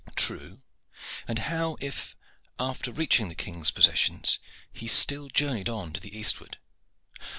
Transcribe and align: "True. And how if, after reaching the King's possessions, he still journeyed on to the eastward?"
"True. 0.15 0.63
And 1.27 1.37
how 1.37 1.77
if, 1.79 2.15
after 2.57 2.91
reaching 2.91 3.29
the 3.29 3.35
King's 3.35 3.69
possessions, 3.69 4.39
he 4.73 4.87
still 4.87 5.27
journeyed 5.27 5.69
on 5.69 5.93
to 5.93 5.99
the 6.01 6.17
eastward?" 6.17 6.57